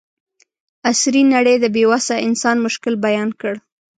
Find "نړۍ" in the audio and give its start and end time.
1.33-1.55